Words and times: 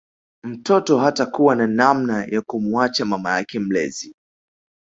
Mtoto 0.43 0.99
hatakuwa 0.99 1.55
na 1.55 1.67
namna 1.67 2.25
ya 2.25 2.41
kumuacha 2.41 3.05
mama 3.05 3.31
yake 3.31 3.59
mlezi 3.59 4.15